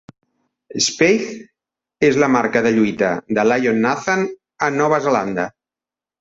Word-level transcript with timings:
Speight's 0.85 2.07
és 2.07 2.17
la 2.23 2.29
marca 2.37 2.63
de 2.67 2.71
lluita 2.77 3.11
de 3.39 3.45
Lion 3.51 3.79
Nathan 3.85 4.25
a 4.71 4.73
Nova 4.81 5.01
Zelanda. 5.07 5.47